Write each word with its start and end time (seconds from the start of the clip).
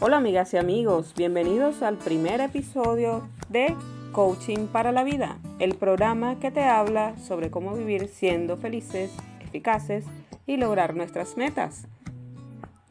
Hola 0.00 0.18
amigas 0.18 0.54
y 0.54 0.56
amigos, 0.56 1.12
bienvenidos 1.16 1.82
al 1.82 1.96
primer 1.96 2.40
episodio 2.40 3.28
de 3.48 3.74
Coaching 4.12 4.68
para 4.68 4.92
la 4.92 5.02
Vida, 5.02 5.38
el 5.58 5.74
programa 5.74 6.38
que 6.38 6.52
te 6.52 6.62
habla 6.62 7.16
sobre 7.18 7.50
cómo 7.50 7.74
vivir 7.74 8.06
siendo 8.06 8.56
felices, 8.56 9.10
eficaces 9.40 10.04
y 10.46 10.56
lograr 10.56 10.94
nuestras 10.94 11.36
metas. 11.36 11.88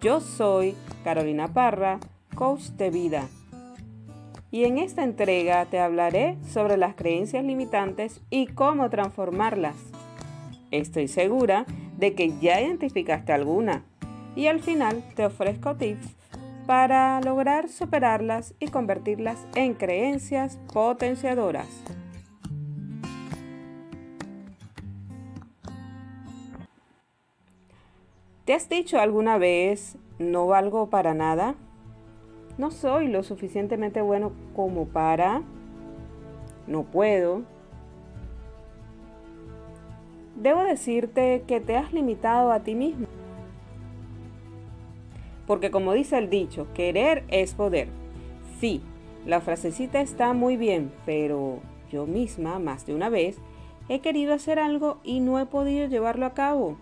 Yo 0.02 0.20
soy 0.20 0.76
Carolina 1.06 1.48
Parra, 1.48 2.02
coach 2.36 2.64
de 2.72 2.90
vida. 2.90 3.30
Y 4.52 4.66
en 4.66 4.78
esta 4.78 5.06
entrega 5.06 5.64
te 5.64 5.80
hablaré 5.80 6.36
sobre 6.52 6.76
las 6.76 6.96
creencias 6.96 7.46
limitantes 7.46 8.20
y 8.30 8.48
cómo 8.48 8.90
transformarlas. 8.90 9.78
Estoy 10.72 11.08
segura 11.08 11.66
de 11.98 12.16
que 12.16 12.38
ya 12.42 12.60
identificaste 12.60 13.32
alguna 13.32 13.86
y 14.36 14.48
al 14.48 14.60
final 14.60 15.06
te 15.16 15.26
ofrezco 15.26 15.76
tips 15.76 16.18
para 16.68 17.22
lograr 17.22 17.70
superarlas 17.70 18.54
y 18.60 18.68
convertirlas 18.68 19.48
en 19.56 19.74
creencias 19.74 20.60
potenciadoras. 20.74 21.68
¿Te 28.46 28.54
has 28.54 28.70
dicho 28.70 29.00
alguna 29.00 29.38
vez, 29.38 29.98
no 30.20 30.48
valgo 30.48 30.90
para 30.90 31.14
nada? 31.14 31.56
No 32.58 32.72
soy 32.72 33.08
lo 33.08 33.24
suficientemente 33.24 34.02
bueno 34.02 34.32
como 34.56 34.86
para... 34.88 35.42
No 36.66 36.84
puedo. 36.84 37.44
Debo 40.36 40.64
decirte 40.64 41.44
que 41.48 41.62
te 41.62 41.78
has 41.78 41.94
limitado 41.94 42.52
a 42.52 42.60
ti 42.60 42.76
mismo. 42.76 43.08
Porque 45.48 45.72
como 45.72 45.94
dice 45.94 46.18
el 46.18 46.30
dicho, 46.30 46.68
querer 46.74 47.24
es 47.30 47.54
poder. 47.56 47.88
Sí, 48.60 48.82
la 49.26 49.42
frasecita 49.42 50.02
está 50.02 50.34
muy 50.34 50.58
bien, 50.58 50.92
pero 51.06 51.60
yo 51.90 52.06
misma, 52.06 52.60
más 52.60 52.86
de 52.86 52.94
una 52.94 53.10
vez, 53.10 53.38
he 53.90 54.02
querido 54.02 54.34
hacer 54.34 54.60
algo 54.60 55.00
y 55.04 55.22
no 55.22 55.40
he 55.40 55.46
podido 55.46 55.88
llevarlo 55.88 56.26
a 56.26 56.34
cabo. 56.34 56.78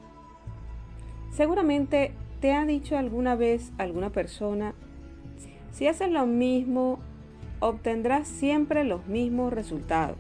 Seguramente 1.32 2.12
te 2.42 2.54
ha 2.54 2.66
dicho 2.66 2.98
alguna 2.98 3.36
vez 3.36 3.72
alguna 3.78 4.10
persona, 4.10 4.74
si 5.72 5.88
haces 5.88 6.10
lo 6.10 6.26
mismo, 6.26 7.00
obtendrás 7.60 8.28
siempre 8.28 8.84
los 8.84 9.06
mismos 9.08 9.52
resultados. 9.52 10.18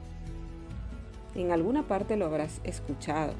En 1.33 1.51
alguna 1.51 1.83
parte 1.83 2.17
lo 2.17 2.25
habrás 2.25 2.61
escuchado. 2.63 3.33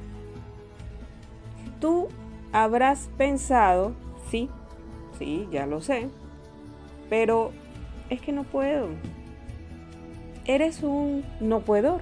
Tú 1.80 2.08
habrás 2.52 3.10
pensado, 3.18 3.92
sí, 4.30 4.48
Sí, 5.18 5.48
ya 5.50 5.66
lo 5.66 5.80
sé. 5.80 6.08
Pero 7.08 7.52
es 8.10 8.20
que 8.20 8.32
no 8.32 8.44
puedo. 8.44 8.88
Eres 10.44 10.82
un 10.82 11.24
no 11.40 11.60
puedo. 11.60 12.00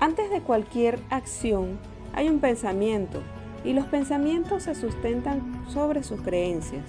Antes 0.00 0.30
de 0.30 0.40
cualquier 0.40 0.98
acción 1.10 1.78
hay 2.12 2.28
un 2.28 2.40
pensamiento 2.40 3.20
y 3.64 3.72
los 3.72 3.86
pensamientos 3.86 4.64
se 4.64 4.74
sustentan 4.74 5.64
sobre 5.68 6.02
sus 6.02 6.20
creencias. 6.20 6.84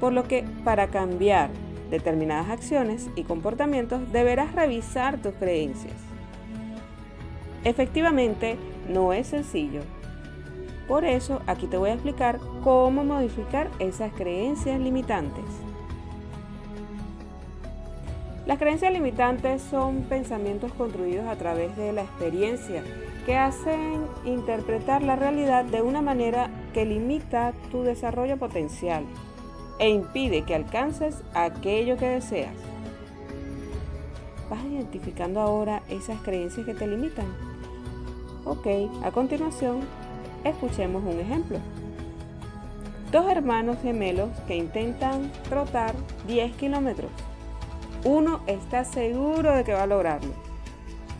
Por 0.00 0.12
lo 0.12 0.24
que 0.24 0.44
para 0.64 0.88
cambiar 0.88 1.50
determinadas 1.90 2.50
acciones 2.50 3.08
y 3.14 3.22
comportamientos 3.22 4.12
deberás 4.12 4.52
revisar 4.54 5.18
tus 5.18 5.34
creencias. 5.34 5.94
Efectivamente, 7.62 8.56
no 8.88 9.12
es 9.12 9.28
sencillo, 9.28 9.80
por 10.88 11.04
eso 11.04 11.40
aquí 11.46 11.66
te 11.66 11.76
voy 11.76 11.90
a 11.90 11.94
explicar 11.94 12.38
cómo 12.62 13.04
modificar 13.04 13.70
esas 13.78 14.12
creencias 14.12 14.80
limitantes. 14.80 15.44
Las 18.46 18.58
creencias 18.58 18.92
limitantes 18.92 19.62
son 19.62 20.02
pensamientos 20.02 20.70
construidos 20.72 21.26
a 21.26 21.36
través 21.36 21.74
de 21.76 21.92
la 21.94 22.02
experiencia 22.02 22.82
que 23.24 23.36
hacen 23.36 24.06
interpretar 24.26 25.02
la 25.02 25.16
realidad 25.16 25.64
de 25.64 25.80
una 25.80 26.02
manera 26.02 26.50
que 26.74 26.84
limita 26.84 27.54
tu 27.70 27.82
desarrollo 27.82 28.36
potencial 28.36 29.04
e 29.78 29.88
impide 29.88 30.42
que 30.42 30.54
alcances 30.54 31.22
aquello 31.32 31.96
que 31.96 32.06
deseas. 32.06 32.54
¿Vas 34.50 34.62
identificando 34.64 35.40
ahora 35.40 35.82
esas 35.88 36.20
creencias 36.20 36.66
que 36.66 36.74
te 36.74 36.86
limitan? 36.86 37.26
Ok, 38.44 38.66
a 39.02 39.10
continuación 39.10 39.80
Escuchemos 40.44 41.02
un 41.02 41.18
ejemplo. 41.20 41.58
Dos 43.10 43.30
hermanos 43.30 43.78
gemelos 43.80 44.28
que 44.46 44.56
intentan 44.56 45.32
trotar 45.48 45.94
10 46.26 46.54
kilómetros. 46.56 47.10
Uno 48.04 48.42
está 48.46 48.84
seguro 48.84 49.52
de 49.52 49.64
que 49.64 49.72
va 49.72 49.84
a 49.84 49.86
lograrlo, 49.86 50.34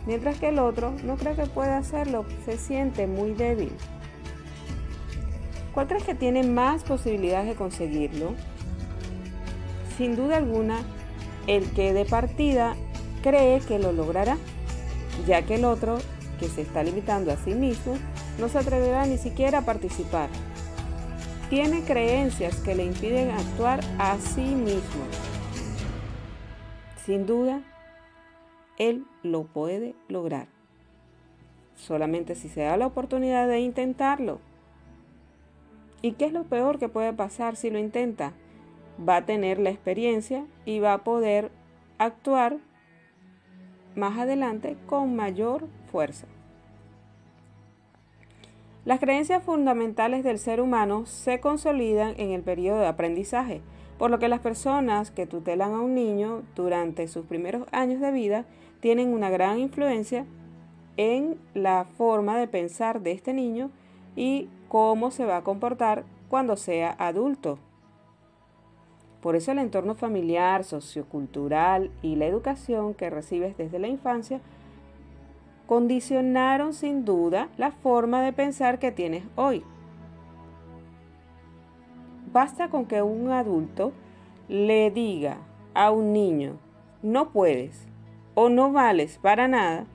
mientras 0.05 0.37
que 0.37 0.49
el 0.49 0.59
otro 0.59 0.93
no 1.03 1.17
cree 1.17 1.35
que 1.35 1.47
pueda 1.47 1.77
hacerlo, 1.77 2.25
se 2.45 2.59
siente 2.59 3.07
muy 3.07 3.33
débil. 3.33 3.71
¿Cuál 5.73 5.87
crees 5.87 6.03
que 6.03 6.13
tiene 6.13 6.43
más 6.43 6.83
posibilidades 6.83 7.47
de 7.47 7.55
conseguirlo? 7.55 8.35
Sin 9.97 10.15
duda 10.15 10.37
alguna, 10.37 10.81
el 11.47 11.71
que 11.71 11.93
de 11.93 12.05
partida 12.05 12.75
cree 13.23 13.59
que 13.61 13.79
lo 13.79 13.91
logrará, 13.91 14.37
ya 15.25 15.41
que 15.41 15.55
el 15.55 15.65
otro, 15.65 15.97
que 16.39 16.47
se 16.47 16.61
está 16.61 16.83
limitando 16.83 17.31
a 17.31 17.37
sí 17.37 17.55
mismo, 17.55 17.97
no 18.39 18.49
se 18.49 18.59
atreverá 18.59 19.05
ni 19.05 19.17
siquiera 19.17 19.59
a 19.59 19.65
participar. 19.65 20.29
Tiene 21.49 21.83
creencias 21.83 22.57
que 22.57 22.75
le 22.75 22.85
impiden 22.85 23.29
actuar 23.31 23.79
a 23.99 24.17
sí 24.17 24.55
mismo. 24.55 25.03
Sin 27.05 27.25
duda, 27.25 27.61
él 28.77 29.05
lo 29.23 29.43
puede 29.43 29.95
lograr. 30.07 30.47
Solamente 31.75 32.35
si 32.35 32.49
se 32.49 32.61
da 32.61 32.77
la 32.77 32.87
oportunidad 32.87 33.47
de 33.47 33.59
intentarlo. 33.59 34.39
¿Y 36.01 36.13
qué 36.13 36.25
es 36.25 36.33
lo 36.33 36.43
peor 36.43 36.79
que 36.79 36.89
puede 36.89 37.13
pasar 37.13 37.55
si 37.55 37.69
lo 37.69 37.79
intenta? 37.79 38.33
Va 39.07 39.17
a 39.17 39.25
tener 39.25 39.59
la 39.59 39.69
experiencia 39.69 40.45
y 40.65 40.79
va 40.79 40.93
a 40.93 41.03
poder 41.03 41.51
actuar 41.97 42.57
más 43.95 44.17
adelante 44.17 44.77
con 44.87 45.15
mayor 45.15 45.67
fuerza. 45.91 46.27
Las 48.85 48.99
creencias 48.99 49.43
fundamentales 49.43 50.23
del 50.23 50.37
ser 50.37 50.61
humano 50.61 51.07
se 51.07 51.39
consolidan 51.39 52.13
en 52.17 52.29
el 52.29 52.43
periodo 52.43 52.81
de 52.81 52.85
aprendizaje, 52.85 53.61
por 53.97 54.11
lo 54.11 54.19
que 54.19 54.27
las 54.27 54.41
personas 54.41 55.09
que 55.09 55.25
tutelan 55.25 55.73
a 55.73 55.81
un 55.81 55.95
niño 55.95 56.43
durante 56.55 57.07
sus 57.07 57.25
primeros 57.25 57.67
años 57.71 57.99
de 57.99 58.11
vida 58.11 58.45
tienen 58.81 59.11
una 59.11 59.31
gran 59.31 59.57
influencia 59.57 60.27
en 60.97 61.35
la 61.55 61.87
forma 61.97 62.37
de 62.37 62.47
pensar 62.47 63.01
de 63.01 63.13
este 63.13 63.33
niño 63.33 63.71
y 64.15 64.49
cómo 64.69 65.09
se 65.09 65.25
va 65.25 65.37
a 65.37 65.43
comportar 65.43 66.03
cuando 66.29 66.55
sea 66.55 66.95
adulto. 66.99 67.57
Por 69.19 69.35
eso 69.35 69.51
el 69.51 69.57
entorno 69.57 69.95
familiar, 69.95 70.63
sociocultural 70.63 71.89
y 72.03 72.17
la 72.17 72.27
educación 72.27 72.93
que 72.93 73.09
recibes 73.09 73.57
desde 73.57 73.79
la 73.79 73.87
infancia 73.87 74.41
condicionaron 75.67 76.73
sin 76.73 77.05
duda 77.05 77.49
la 77.57 77.71
forma 77.71 78.21
de 78.21 78.33
pensar 78.33 78.79
que 78.79 78.91
tienes 78.91 79.23
hoy. 79.35 79.63
Basta 82.31 82.69
con 82.69 82.85
que 82.85 83.01
un 83.01 83.31
adulto 83.31 83.93
le 84.47 84.91
diga 84.91 85.37
a 85.73 85.91
un 85.91 86.13
niño, 86.13 86.57
no 87.01 87.29
puedes 87.31 87.87
o 88.33 88.49
no 88.49 88.71
vales 88.71 89.17
para 89.21 89.47
nada, 89.47 89.85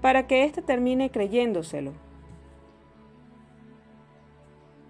para 0.00 0.26
que 0.26 0.44
éste 0.44 0.62
termine 0.62 1.10
creyéndoselo. 1.10 1.92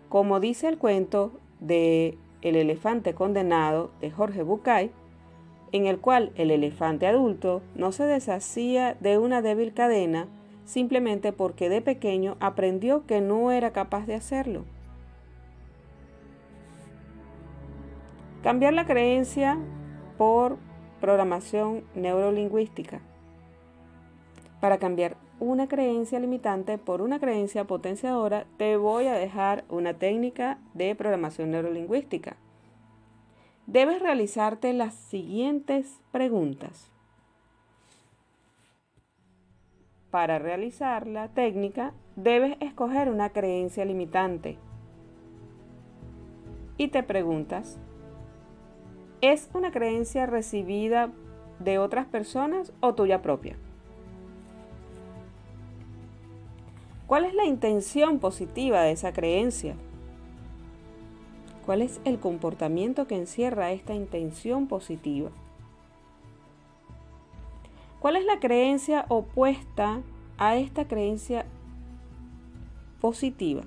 Como 0.08 0.40
dice 0.40 0.68
el 0.68 0.78
cuento 0.78 1.32
de 1.60 2.18
El 2.42 2.56
elefante 2.56 3.14
condenado 3.14 3.90
de 4.00 4.10
Jorge 4.10 4.42
Bucay, 4.42 4.90
en 5.76 5.86
el 5.86 5.98
cual 5.98 6.32
el 6.36 6.50
elefante 6.50 7.06
adulto 7.06 7.62
no 7.74 7.92
se 7.92 8.04
deshacía 8.04 8.96
de 9.00 9.18
una 9.18 9.42
débil 9.42 9.72
cadena 9.74 10.26
simplemente 10.64 11.32
porque 11.32 11.68
de 11.68 11.80
pequeño 11.80 12.36
aprendió 12.40 13.06
que 13.06 13.20
no 13.20 13.52
era 13.52 13.72
capaz 13.72 14.06
de 14.06 14.14
hacerlo. 14.14 14.64
Cambiar 18.42 18.74
la 18.74 18.86
creencia 18.86 19.58
por 20.18 20.56
programación 21.00 21.84
neurolingüística. 21.94 23.00
Para 24.60 24.78
cambiar 24.78 25.16
una 25.38 25.68
creencia 25.68 26.18
limitante 26.18 26.78
por 26.78 27.02
una 27.02 27.20
creencia 27.20 27.64
potenciadora, 27.64 28.46
te 28.56 28.76
voy 28.76 29.06
a 29.06 29.14
dejar 29.14 29.64
una 29.68 29.94
técnica 29.94 30.58
de 30.74 30.94
programación 30.94 31.50
neurolingüística 31.50 32.36
debes 33.66 34.00
realizarte 34.00 34.72
las 34.72 34.94
siguientes 34.94 36.00
preguntas. 36.12 36.90
Para 40.10 40.38
realizar 40.38 41.06
la 41.06 41.28
técnica, 41.28 41.92
debes 42.14 42.56
escoger 42.60 43.10
una 43.10 43.30
creencia 43.30 43.84
limitante. 43.84 44.58
y 46.78 46.88
te 46.88 47.02
preguntas, 47.02 47.78
¿es 49.20 49.48
una 49.54 49.70
creencia 49.70 50.26
recibida 50.26 51.10
de 51.58 51.78
otras 51.78 52.06
personas 52.06 52.72
o 52.80 52.94
tuya 52.94 53.22
propia? 53.22 53.56
¿Cuál 57.06 57.24
es 57.24 57.34
la 57.34 57.44
intención 57.44 58.18
positiva 58.18 58.82
de 58.82 58.92
esa 58.92 59.12
creencia? 59.12 59.76
¿Cuál 61.66 61.82
es 61.82 62.00
el 62.04 62.20
comportamiento 62.20 63.08
que 63.08 63.16
encierra 63.16 63.72
esta 63.72 63.92
intención 63.92 64.68
positiva? 64.68 65.30
¿Cuál 67.98 68.14
es 68.14 68.24
la 68.24 68.38
creencia 68.38 69.04
opuesta 69.08 70.00
a 70.38 70.56
esta 70.56 70.86
creencia 70.86 71.44
positiva? 73.00 73.62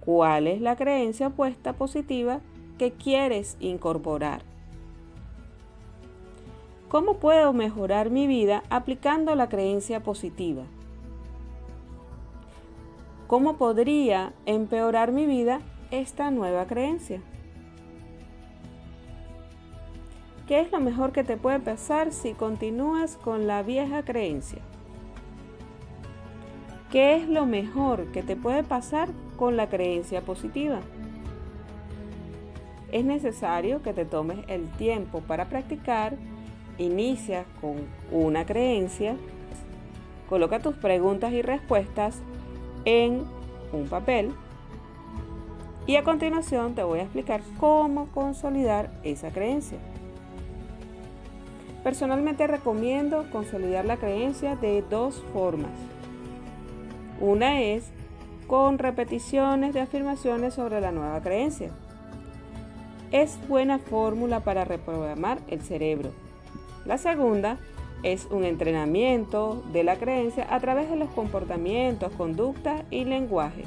¿Cuál 0.00 0.46
es 0.46 0.60
la 0.60 0.76
creencia 0.76 1.28
opuesta 1.28 1.72
positiva 1.72 2.40
que 2.76 2.92
quieres 2.92 3.56
incorporar? 3.60 4.42
¿Cómo 6.90 7.14
puedo 7.14 7.54
mejorar 7.54 8.10
mi 8.10 8.26
vida 8.26 8.62
aplicando 8.68 9.34
la 9.36 9.48
creencia 9.48 10.02
positiva? 10.02 10.64
¿Cómo 13.26 13.56
podría 13.56 14.34
empeorar 14.44 15.12
mi 15.12 15.24
vida 15.24 15.62
esta 15.92 16.30
nueva 16.30 16.66
creencia? 16.66 17.20
¿Qué 20.48 20.60
es 20.60 20.72
lo 20.72 20.80
mejor 20.80 21.12
que 21.12 21.22
te 21.22 21.36
puede 21.36 21.60
pasar 21.60 22.12
si 22.12 22.32
continúas 22.32 23.16
con 23.16 23.46
la 23.46 23.62
vieja 23.62 24.02
creencia? 24.02 24.60
¿Qué 26.90 27.16
es 27.16 27.28
lo 27.28 27.46
mejor 27.46 28.06
que 28.10 28.22
te 28.22 28.36
puede 28.36 28.64
pasar 28.64 29.10
con 29.36 29.56
la 29.56 29.68
creencia 29.68 30.22
positiva? 30.22 30.80
Es 32.90 33.04
necesario 33.04 33.82
que 33.82 33.92
te 33.92 34.04
tomes 34.04 34.38
el 34.48 34.68
tiempo 34.72 35.20
para 35.20 35.48
practicar. 35.48 36.16
Inicia 36.78 37.44
con 37.60 37.76
una 38.10 38.46
creencia. 38.46 39.16
Coloca 40.28 40.58
tus 40.58 40.74
preguntas 40.74 41.32
y 41.32 41.42
respuestas 41.42 42.20
en 42.86 43.24
un 43.72 43.88
papel 43.88 44.32
y 45.86 45.96
a 45.96 46.04
continuación 46.04 46.74
te 46.74 46.84
voy 46.84 47.00
a 47.00 47.02
explicar 47.02 47.40
cómo 47.58 48.06
consolidar 48.08 48.90
esa 49.02 49.30
creencia. 49.30 49.78
Personalmente 51.82 52.46
recomiendo 52.46 53.26
consolidar 53.32 53.84
la 53.84 53.96
creencia 53.96 54.54
de 54.54 54.82
dos 54.82 55.22
formas. 55.32 55.72
Una 57.20 57.60
es 57.60 57.90
con 58.46 58.78
repeticiones 58.78 59.74
de 59.74 59.80
afirmaciones 59.80 60.54
sobre 60.54 60.80
la 60.80 60.92
nueva 60.92 61.20
creencia. 61.20 61.70
Es 63.10 63.36
buena 63.48 63.78
fórmula 63.78 64.40
para 64.40 64.64
reprogramar 64.64 65.40
el 65.48 65.60
cerebro. 65.62 66.10
La 66.84 66.98
segunda 66.98 67.58
es 68.04 68.26
un 68.30 68.44
entrenamiento 68.44 69.62
de 69.72 69.84
la 69.84 69.96
creencia 69.96 70.46
a 70.48 70.60
través 70.60 70.88
de 70.88 70.96
los 70.96 71.10
comportamientos, 71.10 72.12
conductas 72.12 72.82
y 72.90 73.04
lenguaje 73.04 73.64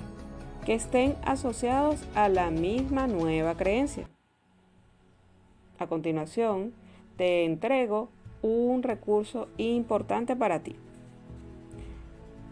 que 0.66 0.74
estén 0.74 1.16
asociados 1.24 2.08
a 2.16 2.28
la 2.28 2.50
misma 2.50 3.08
nueva 3.08 3.56
creencia. 3.56 4.10
A 5.78 5.88
continuación, 5.88 6.74
te 7.18 7.46
entrego 7.46 8.10
un 8.42 8.84
recurso 8.84 9.48
importante 9.58 10.36
para 10.36 10.64
ti. 10.64 10.76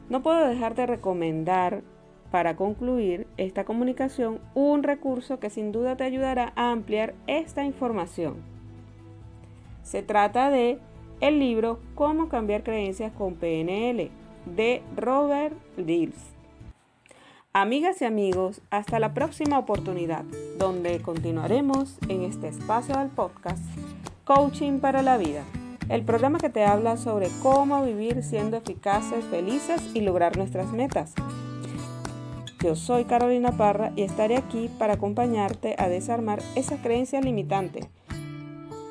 No 0.09 0.21
puedo 0.21 0.47
dejarte 0.47 0.85
recomendar 0.85 1.81
para 2.31 2.55
concluir 2.55 3.27
esta 3.37 3.63
comunicación 3.63 4.39
un 4.53 4.83
recurso 4.83 5.39
que 5.39 5.49
sin 5.49 5.71
duda 5.71 5.95
te 5.95 6.03
ayudará 6.03 6.53
a 6.55 6.71
ampliar 6.71 7.13
esta 7.27 7.63
información. 7.63 8.37
Se 9.83 10.01
trata 10.01 10.49
de 10.49 10.79
el 11.19 11.39
libro 11.39 11.79
Cómo 11.95 12.29
cambiar 12.29 12.63
creencias 12.63 13.11
con 13.13 13.35
PNL 13.35 14.09
de 14.45 14.81
Robert 14.95 15.55
Dills. 15.77 16.32
Amigas 17.55 18.01
y 18.01 18.05
amigos, 18.05 18.61
hasta 18.71 18.97
la 18.97 19.13
próxima 19.13 19.59
oportunidad, 19.59 20.23
donde 20.57 20.99
continuaremos 21.03 21.99
en 22.09 22.23
este 22.23 22.47
espacio 22.47 22.97
del 22.97 23.09
podcast 23.09 23.63
Coaching 24.23 24.79
para 24.79 25.03
la 25.03 25.17
Vida, 25.17 25.43
el 25.87 26.03
programa 26.03 26.39
que 26.39 26.49
te 26.49 26.65
habla 26.65 26.97
sobre 26.97 27.27
cómo 27.43 27.83
vivir 27.83 28.23
siendo 28.23 28.57
eficaces, 28.57 29.23
felices 29.25 29.83
y 29.93 30.01
lograr 30.01 30.35
nuestras 30.35 30.71
metas. 30.71 31.13
Yo 32.63 32.75
soy 32.75 33.05
Carolina 33.05 33.51
Parra 33.51 33.91
y 33.95 34.01
estaré 34.01 34.35
aquí 34.37 34.67
para 34.79 34.95
acompañarte 34.95 35.75
a 35.77 35.89
desarmar 35.89 36.41
esa 36.55 36.81
creencia 36.81 37.21
limitante 37.21 37.87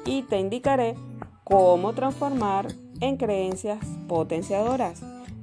y 0.07 0.23
te 0.23 0.39
indicaré 0.39 0.95
cómo 1.43 1.95
transformar 1.95 2.69
en 3.01 3.17
creencias 3.17 3.85
potenciadoras. 4.07 5.03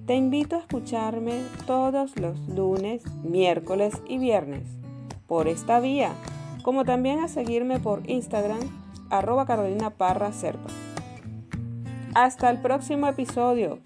Te 0.10 0.16
invito 0.16 0.56
a 0.56 0.60
escucharme 0.62 1.44
todos 1.68 2.20
los 2.20 2.40
lunes, 2.48 3.04
miércoles 3.22 3.94
y 4.08 4.18
viernes 4.18 4.64
por 5.28 5.48
esta 5.48 5.80
vía, 5.80 6.16
como 6.64 6.84
también 6.84 7.20
a 7.20 7.28
seguirme 7.28 7.80
por 7.80 8.10
Instagram, 8.10 8.58
arroba 9.12 9.46
Carolina 9.46 9.92
Parra 9.92 10.34
Serpa. 10.34 10.72
Hasta 12.16 12.50
el 12.50 12.60
próximo 12.60 13.08
episodio. 13.08 13.78